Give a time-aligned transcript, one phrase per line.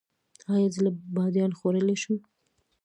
[0.53, 0.81] ایا زه
[1.15, 2.15] بادیان خوړلی شم؟